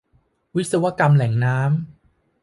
[0.55, 1.71] วิศวกรรมแหล่งน้ำ